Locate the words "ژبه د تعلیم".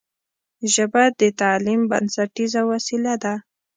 0.73-1.81